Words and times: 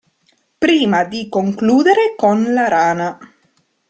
Prima 0.57 1.03
di 1.03 1.29
concludere 1.29 2.15
con 2.17 2.55
la 2.55 2.67
rana. 2.67 3.19